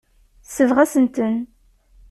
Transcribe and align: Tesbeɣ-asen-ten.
Tesbeɣ-asen-ten. 0.45 1.35